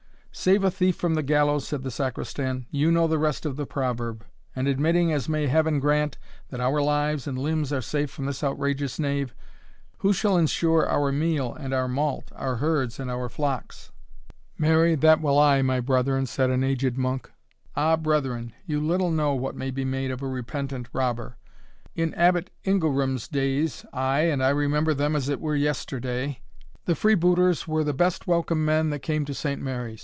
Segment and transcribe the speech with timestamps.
[0.33, 3.65] "Save a thief from the gallows," said the Sacristan "you know the rest of the
[3.65, 4.23] proverb;
[4.55, 6.17] and admitting, as may Heaven grant,
[6.49, 9.35] that our lives and limbs are safe from this outrageous knave,
[9.99, 13.91] who shall insure our meal and our malt, our herds and our flocks?"
[14.57, 17.29] "Marry, that will I, my brethren," said an aged monk.
[17.75, 21.35] "Ah, brethren, you little know what may be made of a repentant robber.
[21.93, 26.39] In Abbot Ingilram's days ay, and I remember them as it were yesterday
[26.85, 29.99] the freebooters were the best welcome men that came to Saint Mary's.